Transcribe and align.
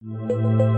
Música 0.00 0.77